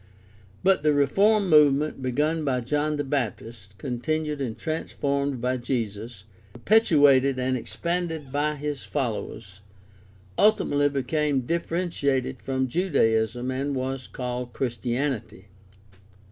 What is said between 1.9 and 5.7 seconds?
begun by John the Baptist, con tinued and transformed by